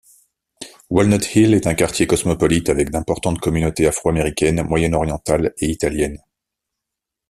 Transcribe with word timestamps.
Walnut 0.89 1.23
Hill 1.35 1.53
est 1.53 1.67
un 1.67 1.75
quartier 1.75 2.07
cosmopolite 2.07 2.69
avec 2.71 2.89
d'importantes 2.89 3.37
communautés 3.39 3.85
afro-américaine, 3.85 4.63
moyenorientale 4.63 5.53
et 5.59 5.67
italienne. 5.69 6.17